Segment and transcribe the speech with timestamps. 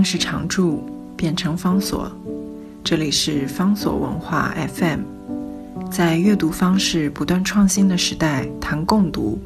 [0.00, 0.82] 定是常驻，
[1.14, 2.10] 变成方所。
[2.82, 5.00] 这里是方所文化 FM。
[5.90, 9.38] 在阅读方式不断创新的时代，谈共读，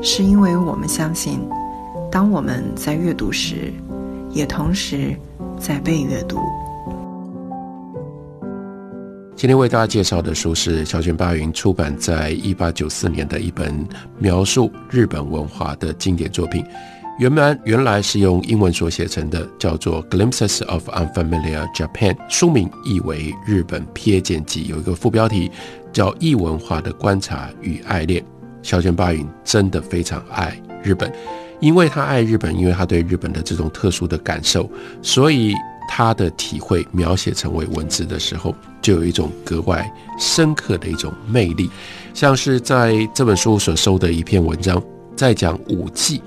[0.00, 1.40] 是因为我们相信，
[2.12, 3.72] 当我们在阅读时，
[4.30, 5.16] 也同时
[5.58, 6.38] 在被阅读。
[9.34, 13.84] 今天为大家介绍的书是小泉八云出版在一八九四年的一本
[14.16, 16.64] 描述日本文化的经典作品。
[17.18, 25.50] 原本原来是用英文所写成的，叫做《Glimpses of Unfamiliar Japan》，书名译为《日本瞥见记》，有一个副标题
[25.92, 28.22] 叫《异文化的观察与爱恋》。
[28.62, 31.12] 小泉八云真的非常爱日本，
[31.58, 34.70] 因为他爱日本，因为他对日本的这种特殊的感受，
[35.02, 35.52] 所以
[35.88, 41.68] 他的体会描写成为文字的时候，就有一种格外深刻的一种魅力。
[42.14, 44.80] 像是在这本书所收的一篇文章，
[45.16, 46.22] 在讲五季。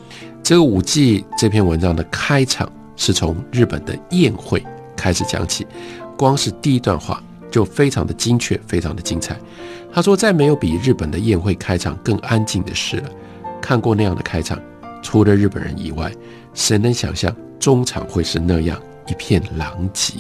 [0.52, 4.62] 这个五季这篇文章的开场是从日本的宴会
[4.98, 5.66] 开始讲起，
[6.18, 9.40] 光是第一段话就非常的精确，非常的精彩。
[9.94, 13.10] 他说：“再没有比日本的宴会开场更安静的事了。
[13.62, 14.60] 看过那样的开场，
[15.02, 16.12] 除了日本人以外，
[16.54, 20.16] 谁能想象中场会是那样一片狼藉？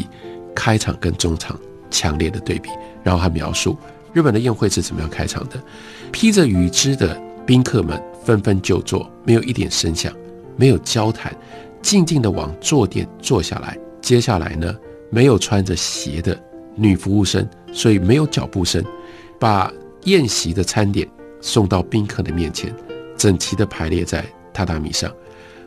[0.55, 2.69] 开场跟中场强烈的对比。
[3.03, 3.77] 然后他描述
[4.13, 5.61] 日本的宴会是怎么样开场的：
[6.09, 10.13] 披着雨织的宾客们。”纷纷就坐，没有一点声响，
[10.61, 11.35] 没有交谈，
[11.81, 13.75] 静静地往坐垫坐下来。
[13.99, 14.71] 接下来呢，
[15.09, 16.39] 没有穿着鞋的
[16.75, 18.85] 女服务生，所以没有脚步声，
[19.39, 21.09] 把宴席的餐点
[21.41, 22.71] 送到宾客的面前，
[23.17, 25.11] 整齐地排列在榻榻米上。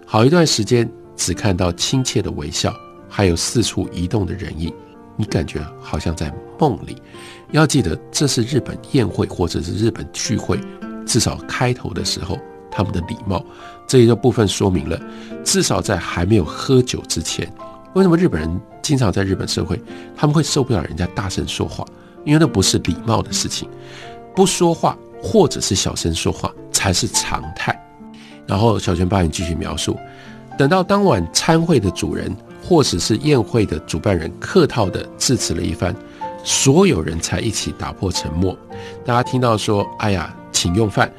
[0.06, 2.72] 好一段时间，只看到亲切的微笑，
[3.08, 4.72] 还有四处移动的人影，
[5.16, 7.02] 你感觉好像在梦里。
[7.50, 10.56] 要记得，这是日本宴会或者是日本聚会。
[11.04, 12.38] 至少开头的时候，
[12.74, 13.42] 他们的礼貌
[13.86, 15.00] 这一个部分说明了，
[15.44, 17.48] 至少在还没有喝酒之前，
[17.94, 19.80] 为什么日本人经常在日本社会
[20.16, 21.84] 他们会受不了人家大声说话？
[22.24, 23.68] 因为那不是礼貌的事情，
[24.34, 27.78] 不说话或者是小声说话才是常态。
[28.46, 29.96] 然后小泉八云继续描述，
[30.58, 35.94] 等到当晚餐会的主人或者是宴会的主办人客套的致辞了一番，
[36.42, 38.56] 所有人才一起打破沉默。
[39.04, 41.12] 大家听到说：“哎呀。”请用饭，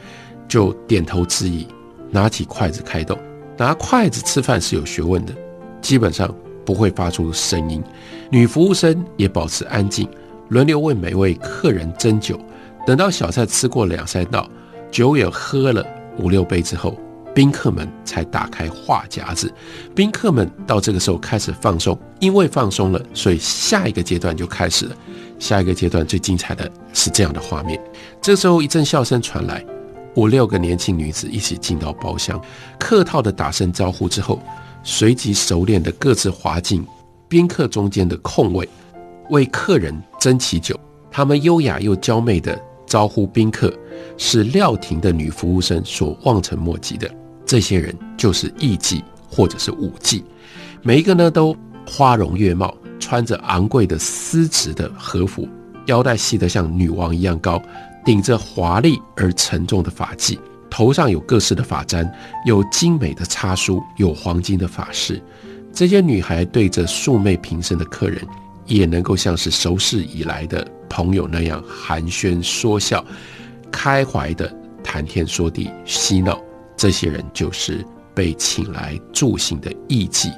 [0.48, 1.68] 就点头致意，
[2.12, 3.18] 拿起筷子开动。
[3.58, 5.34] 拿筷子吃饭是有学问的，
[5.82, 6.34] 基本上
[6.66, 7.84] 不会发出声音。
[8.30, 10.08] 女服务生也保持安静，
[10.50, 12.40] 轮流为每位客人斟酒。
[12.86, 14.50] 等到小菜吃过两三道，
[14.92, 15.86] 酒也喝了
[16.18, 16.98] 五六杯之后，
[17.34, 19.52] 宾客们才打开话匣子。
[19.96, 24.96] 宾客们到这个时候开始放松，因为放松了，所以下一个阶段就开始了。
[25.40, 27.82] 下一个阶段最精彩的是这样的画面，
[28.22, 29.66] 这时候一阵笑声传来，
[30.16, 32.42] 五六个年轻女子一起进到包厢，
[32.80, 34.42] 客套的打声招呼之后，
[34.84, 36.86] 随即熟练的各自滑进
[37.28, 38.68] 宾客中间的空位，
[39.30, 40.80] 为客人斟起酒。
[41.12, 43.74] 他们优雅又娇媚的招呼宾客，
[44.18, 47.10] 是料亭的女服务生所望尘莫及的。
[47.46, 50.24] 这些人就是艺妓或者是舞妓，
[50.82, 51.56] 每一个呢都
[51.88, 52.76] 花容月貌。
[52.98, 55.48] 穿着昂贵的丝质的和服，
[55.86, 57.62] 腰带系得像女王一样高，
[58.06, 60.38] 顶着华丽而沉重的发髻，
[60.70, 62.10] 头上有各式的发簪，
[62.46, 65.22] 有精美的插梳，有黄金的发饰。
[65.74, 68.22] 这些女孩对着素昧平生的客人，
[68.66, 73.04] 也能够像是熟识以来的朋友那样寒暄说笑，
[73.72, 76.40] 开怀的谈天说地嬉闹。
[76.78, 77.84] 这些人就是
[78.14, 80.32] 被请来助兴的艺妓，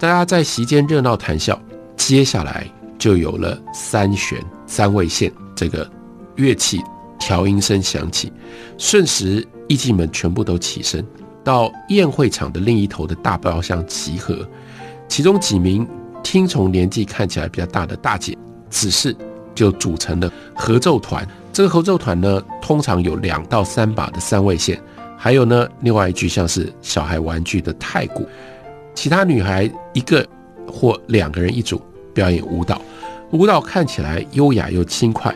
[0.00, 1.60] 大家在席间热闹谈笑。
[1.96, 2.66] 接下来
[2.98, 5.90] 就有了三弦、三味线这个
[6.36, 6.82] 乐器，
[7.18, 8.32] 调音声响起，
[8.78, 11.04] 瞬时艺妓们全部都起身，
[11.42, 14.46] 到宴会场的另一头的大包厢集合。
[15.08, 15.86] 其中几名
[16.22, 18.36] 听从年纪看起来比较大的大姐，
[18.70, 19.16] 只是
[19.54, 21.26] 就组成了合奏团。
[21.52, 24.80] 这个合奏团呢，通常有两到三把的三味线，
[25.16, 28.26] 还有呢，另外一具像是小孩玩具的太鼓。
[28.94, 30.26] 其他女孩一个。
[30.68, 31.80] 或两个人一组
[32.12, 32.82] 表演舞蹈，
[33.30, 35.32] 舞蹈看起来优雅又轻快。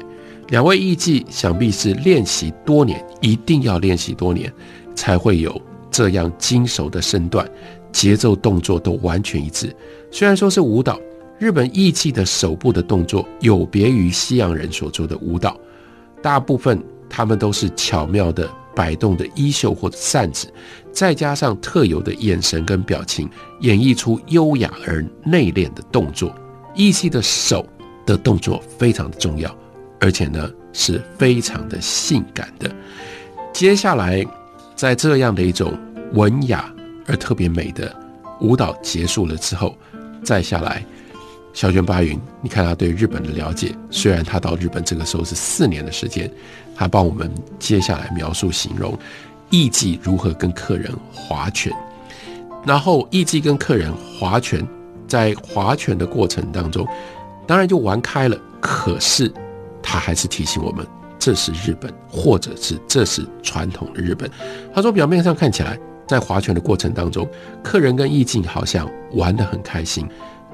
[0.51, 4.53] 两位艺伎想必是练习多年，一定要练习多年，
[4.95, 5.61] 才会有
[5.91, 7.49] 这样精熟的身段，
[7.93, 9.75] 节奏动作都完全一致。
[10.11, 11.01] 虽然说是舞蹈，
[11.39, 15.57] 日本艺伎的手部的动作有别于西洋人所做的舞蹈，
[16.21, 18.49] 大部分他们都是巧妙的。
[18.73, 20.51] 摆动的衣袖或者扇子，
[20.93, 23.29] 再加上特有的眼神跟表情，
[23.61, 26.33] 演绎出优雅而内敛的动作。
[26.75, 27.67] 艺伎的手
[28.07, 29.55] 的动作非常的重要，
[30.01, 32.71] 而且呢是非常的性感的。
[33.53, 34.25] 接下来，
[34.75, 35.79] 在这样的一种
[36.13, 36.73] 文雅
[37.07, 37.95] 而特别美的
[38.41, 39.77] 舞蹈结束了之后，
[40.23, 40.85] 再下来，
[41.53, 46.31] 小泉八云，你看他对日本的了解，虽然他到日本这个时候是四年的时间，
[46.75, 48.97] 他帮我们接下来描述形容
[49.51, 51.73] 艺妓如何跟客人划拳，
[52.65, 54.67] 然后艺妓跟客人划拳，
[55.09, 56.87] 在划拳的过程当中，
[57.47, 59.31] 当然就玩开了，可是
[59.91, 60.87] 他还是提醒我们，
[61.19, 64.31] 这是日本，或者是这是传统的日本。
[64.73, 65.77] 他说，表面上看起来。
[66.07, 67.29] 在划拳的过程当中，
[67.63, 70.09] 客人跟意境好像玩得很开心。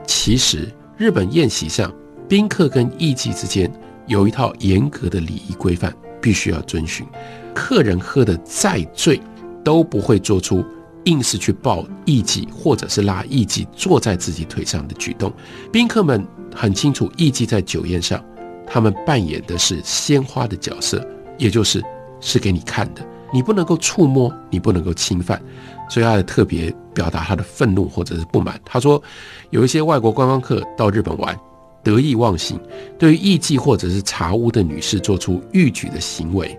[0.06, 1.90] 其实，日本宴席上，
[2.28, 3.70] 宾客跟艺妓之间
[4.06, 7.06] 有一套严格的礼仪规范，必须要遵循。
[7.54, 9.18] 客人喝得再醉，
[9.64, 10.62] 都不会做出
[11.04, 15.32] 硬是去抱艺妓，或者是拉艺妓坐在自己腿上的举动。
[15.72, 16.22] 宾客们
[16.54, 18.22] 很清楚，艺妓在酒宴上，
[18.66, 21.06] 他们扮演的是鲜花的角色，
[21.38, 21.82] 也就是
[22.20, 23.06] 是给你看的。
[23.32, 25.40] 你不能够触摸，你不能够侵犯，
[25.90, 28.58] 所以他特别表达他的愤怒或者是不满。
[28.64, 29.02] 他说，
[29.50, 31.38] 有一些外国观光客到日本玩，
[31.82, 32.58] 得意忘形，
[32.98, 36.56] 对于艺妓或者是茶屋的女士做出逾矩的行为。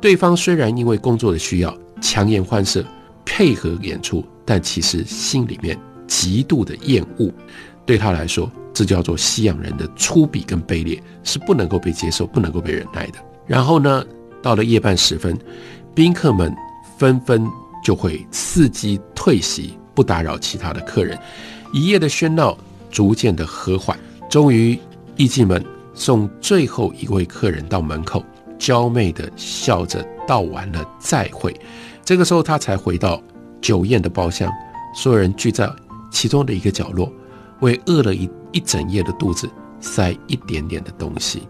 [0.00, 2.84] 对方虽然因为工作的需要强颜欢色，
[3.24, 7.28] 配合演出，但其实心里面极度的厌恶。
[7.86, 13.18] 对他来说，这叫做西洋人的粗鄙跟卑劣，是不能够被接受、不能够被忍耐的。
[13.46, 14.04] 然后呢，
[14.42, 15.38] 到了夜半时分。
[15.94, 16.52] 宾客们
[16.98, 17.46] 纷纷
[17.84, 21.16] 就会伺机退席，不打扰其他的客人。
[21.72, 22.58] 一夜的喧闹
[22.90, 23.96] 逐渐的和缓，
[24.28, 24.76] 终于
[25.16, 25.64] 艺妓们
[25.94, 28.24] 送最后一位客人到门口，
[28.58, 31.54] 娇媚的笑着道完了再会。
[32.04, 33.22] 这个时候，他才回到
[33.60, 34.50] 酒宴的包厢，
[34.96, 35.70] 所有人聚在
[36.10, 37.12] 其中的一个角落，
[37.60, 39.48] 为饿了一一整夜的肚子
[39.80, 41.48] 塞一点点的东西。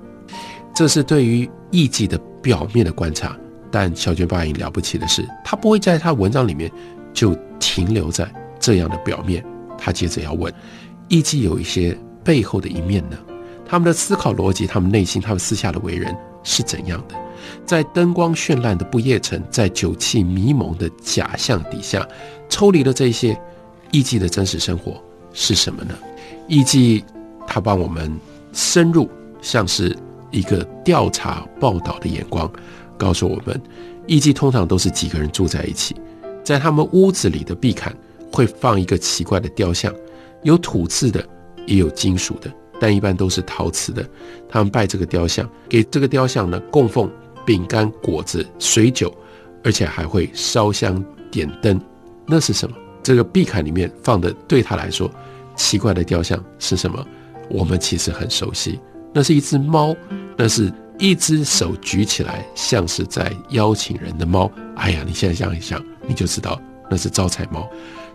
[0.74, 3.36] 这是对于艺妓的表面的观察。
[3.70, 6.70] 但小泉八影了不起的是，他不会在他文章里面
[7.12, 9.44] 就停留在这样的表面。
[9.76, 10.54] 他接着要问：
[11.08, 13.18] 艺妓有一些背后的一面呢？
[13.66, 17.16] 他们的思考逻辑，他们内心，他们私下的为人是怎样的？
[17.66, 22.06] 在灯光绚烂的不夜城，在酒气迷蒙的假象底下，
[22.48, 23.36] 抽离了这些
[23.90, 25.02] 艺妓的真实生活
[25.34, 25.94] 是什么呢？
[26.48, 27.04] 艺伎
[27.46, 28.10] 他帮我们
[28.52, 29.10] 深入，
[29.42, 29.94] 像是
[30.30, 32.50] 一个调查报道的眼光。
[32.96, 33.60] 告诉我们，
[34.06, 35.96] 艺伎通常都是几个人住在一起，
[36.44, 37.92] 在他们屋子里的壁龛
[38.32, 39.92] 会放一个奇怪的雕像，
[40.44, 41.26] 有土制的，
[41.66, 42.50] 也有金属的，
[42.80, 44.08] 但一般都是陶瓷的。
[44.48, 47.10] 他们拜这个雕像，给这个雕像呢供奉
[47.44, 49.12] 饼干、果子、水酒，
[49.64, 51.80] 而且还会烧香点灯。
[52.26, 52.76] 那是什么？
[53.04, 55.08] 这个壁龛里面放的，对他来说
[55.54, 57.06] 奇怪的雕像是什么？
[57.48, 58.80] 我们其实很熟悉，
[59.12, 59.94] 那是一只猫，
[60.36, 60.72] 那是。
[60.96, 64.48] 一只手举起来，像是在邀请人的猫。
[64.76, 66.56] 哎呀，你现在想一想，你就知道
[66.88, 67.68] 那是招财猫。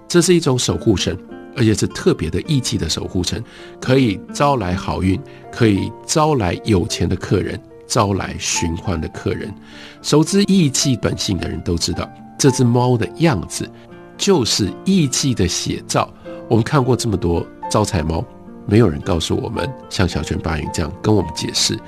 [0.08, 1.16] 这是一种守护神，
[1.58, 3.44] 而且是特别的义气的守护神，
[3.82, 5.20] 可以招来好运，
[5.52, 9.54] 可以招来有钱的客人，招来寻欢的客人。
[10.02, 12.10] 熟知义气本性的人都知道，
[12.40, 13.70] 这只猫的样子
[14.20, 16.08] 就是义气的写照。
[16.48, 18.24] 我们看过这么多招财猫，
[18.68, 21.80] 没有人告诉我们像小泉八云这样跟我们解释。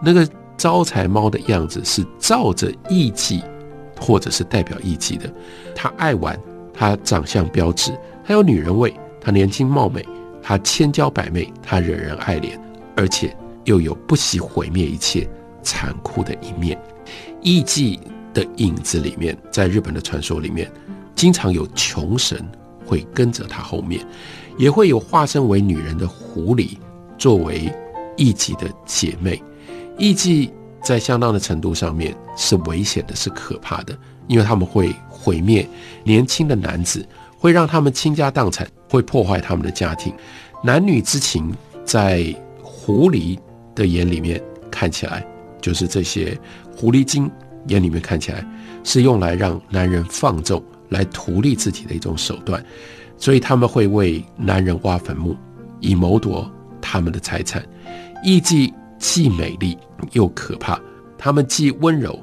[0.00, 3.42] 那个招财猫的样子是照着艺妓，
[4.00, 5.32] 或者是代表艺妓的。
[5.74, 6.38] 他爱玩，
[6.74, 10.06] 他长相标致，他有女人味，他年轻貌美，
[10.42, 12.58] 他千娇百媚，他惹人爱怜，
[12.96, 15.28] 而且又有不惜毁灭一切
[15.62, 16.78] 残酷的一面。
[17.40, 17.98] 艺妓
[18.34, 20.70] 的影子里面，在日本的传说里面，
[21.18, 22.48] 经常有穷神
[22.86, 24.06] 会跟着他后面，
[24.56, 26.78] 也会有化身为女人的狐狸
[27.18, 27.68] 作为
[28.16, 29.42] 艺妓的姐妹。
[29.98, 30.48] 艺妓
[30.80, 33.98] 在相当的程度上面是危险的，是可怕的，
[34.28, 35.68] 因为他们会毁灭
[36.04, 37.04] 年轻的男子，
[37.36, 40.14] 会让他们倾家荡产，会破坏他们的家庭。
[40.62, 41.52] 男女之情，
[41.84, 42.32] 在
[42.62, 43.36] 狐狸
[43.74, 45.26] 的眼里面看起来，
[45.60, 46.38] 就是这些
[46.76, 47.28] 狐狸精
[47.66, 48.46] 眼里面看起来，
[48.84, 52.64] 是用来让男人放纵、来图利自己的一种手段，
[53.16, 55.36] 所以他们会为男人挖坟墓，
[55.80, 57.64] 以谋夺他们的财产。
[58.24, 58.72] 艺妓。
[59.00, 59.78] 既美丽
[60.10, 60.76] 又可怕，
[61.16, 62.18] 他们既温柔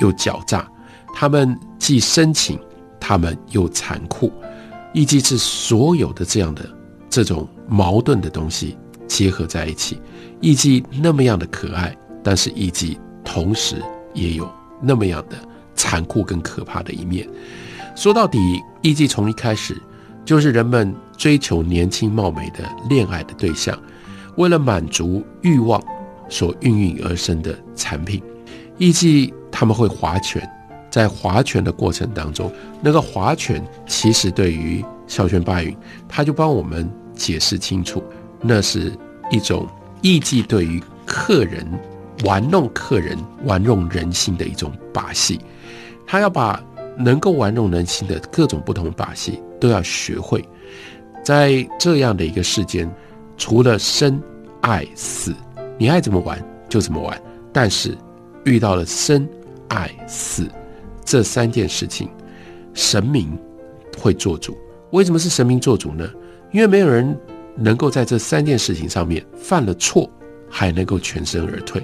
[0.00, 0.66] 又狡诈，
[1.14, 2.58] 他们既深情，
[2.98, 4.32] 他们又残酷。
[4.94, 6.66] 艺妓是所有的这样的
[7.10, 10.00] 这种矛盾的东西结合在一起。
[10.40, 11.94] 艺妓那么样的可爱，
[12.24, 13.76] 但是艺妓同时
[14.14, 15.36] 也有那么样的
[15.74, 17.28] 残酷跟可怕的一面。
[17.96, 19.76] 说到底，艺妓从一开始
[20.24, 23.76] 就是人们追求年轻貌美的恋爱的对象，
[24.36, 25.82] 为了满足欲望。
[26.28, 28.20] 所孕育而生的产品，
[28.78, 30.42] 艺妓他们会划拳，
[30.90, 35.72] 在划拳的过程当中，那个划拳其实对于小泉八云，
[36.08, 38.02] 他就帮我们解释清楚，
[38.40, 38.92] 那是
[39.30, 39.68] 一种
[40.02, 41.64] 艺伎对于客人
[42.24, 45.40] 玩弄客人、玩弄人心的一种把戏。
[46.04, 46.60] 他要把
[46.98, 50.44] 能够玩弄人心的各种不同把戏都要学会。
[51.24, 52.90] 在这样的一个世间，
[53.36, 54.22] 除了生、
[54.60, 55.34] 爱、死，
[55.78, 57.20] 你爱怎么玩就怎么玩。
[57.52, 57.96] 但是
[58.44, 59.28] 遇到了生、
[59.68, 60.48] 爱、死
[61.04, 62.08] 这三件事情，
[62.74, 63.36] 神明
[63.98, 64.56] 会做主。
[64.90, 66.08] 为什么是神明做主呢？
[66.52, 67.18] 因为没有人
[67.56, 70.08] 能够在这三件事情上面犯了错
[70.48, 71.82] 还能够全身而退。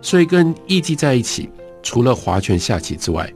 [0.00, 1.50] 所以跟艺伎在一起，
[1.82, 3.30] 除了划拳下棋之外，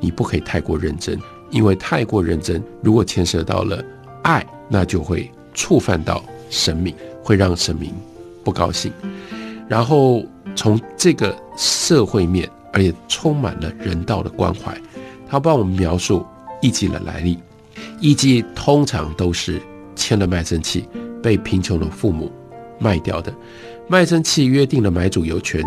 [0.00, 1.18] 你不可以太过认真，
[1.50, 3.84] 因为太过认真，如果牵涉到了
[4.22, 4.44] 爱。
[4.68, 7.94] 那就会触犯到神明，会让神明
[8.42, 8.92] 不高兴。
[9.68, 10.24] 然后
[10.56, 14.76] 从这个社会面，而且充满了人道的关怀，
[15.28, 16.26] 他帮我们描述
[16.60, 17.38] 艺妓的来历。
[18.00, 19.62] 艺妓通常都是
[19.94, 20.88] 签了卖身契，
[21.22, 22.28] 被贫穷的父母
[22.80, 23.32] 卖掉的。
[23.86, 25.62] 卖身契约定了买主有权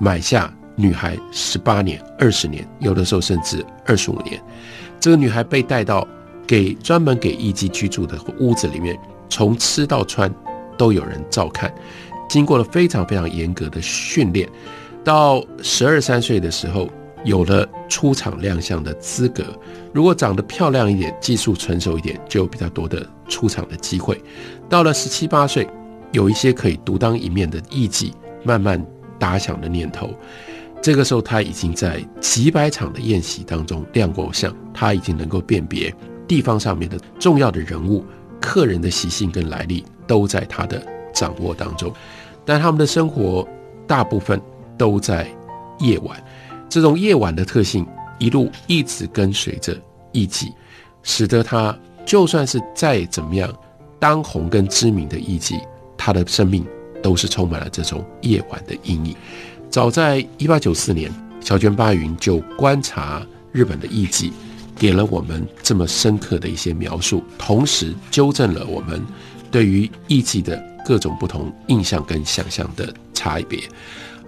[0.00, 4.40] 买下女孩十八年、二十年，有的时候甚至二十五年。
[4.98, 6.08] 这个女孩被带到。
[6.46, 10.34] 给专门给艺妓居住的屋子里面，从吃到穿
[10.78, 11.70] 都有人照看。
[12.26, 14.48] 经过了非常非常严格的训练，
[15.04, 16.88] 到十二三岁的时候，
[17.22, 19.44] 有了出场亮相的资格。
[19.92, 24.18] 如果长得漂亮一点，技术成熟一点，就有比较多的出场的机会。
[24.70, 25.68] 到了十七八岁，
[26.12, 28.10] 有一些可以独当一面的艺妓
[28.42, 28.82] 慢慢
[29.18, 30.14] 打响了念头。
[30.80, 35.94] 这个时候，他已经在几百场的宴席当中亮过相，他已经能够辨别。
[36.26, 38.04] 地方上面的重要的人物、
[38.40, 40.80] 客人的习性跟来历都在他的
[41.12, 41.92] 掌握当中，
[42.44, 43.46] 但他们的生活
[43.86, 44.40] 大部分
[44.76, 45.26] 都在
[45.80, 46.22] 夜晚。
[46.68, 47.86] 这种夜晚的特性
[48.18, 49.76] 一路一直跟随着
[50.12, 50.52] 艺伎，
[51.02, 53.52] 使得他就算是再怎么样
[53.98, 55.58] 当红跟知名的艺伎，
[55.96, 56.64] 他的生命
[57.02, 59.16] 都是充满了这种夜晚的阴影。
[59.70, 64.30] 早在一八九四年，小泉八云就观察日本的艺妓。
[64.78, 69.04] 给了我们这么深刻的一些描述，同时纠正了我们
[69.50, 70.56] 对于艺妓的
[70.86, 73.60] 各种不同印象跟想象的差别。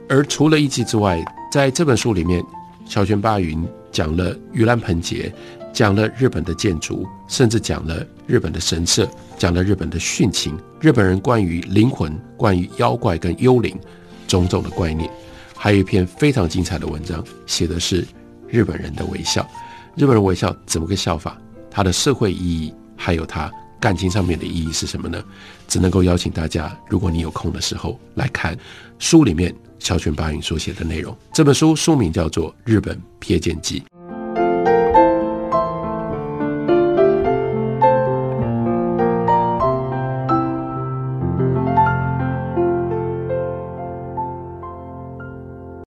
[0.09, 2.43] 而除了艺伎之外，在这本书里面，
[2.85, 5.33] 小泉八云讲了盂兰盆节，
[5.73, 13.79] 讲了日本的建筑，甚至讲了日本的神社，讲了日本的殉情，日本人关于灵魂、关于妖怪跟幽灵
[14.27, 15.09] 种种的观念。
[15.63, 18.03] 还有一篇非常精彩的文章，写的是
[18.49, 19.47] 日本人的微笑。
[19.95, 21.37] 日本人微笑怎么个笑法？
[21.71, 25.23] 它的社会意义还有它感情上面的意义是什么呢？
[25.69, 28.57] 只能够邀请大家，如果你有空的时候来看
[28.99, 31.15] 书里面小泉八云所写的内容。
[31.31, 33.81] 这本书书名叫做《日本瞥见记》，